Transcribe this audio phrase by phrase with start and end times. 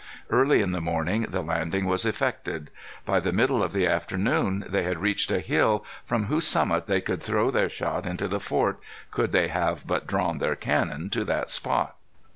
[0.31, 2.71] Early in the morning the landing was effected.
[3.05, 7.01] By the middle of the afternoon they had reached a hill, from whose summit they
[7.01, 8.79] could throw their shot into the fort,
[9.11, 11.97] could they but have drawn their cannon to that spot.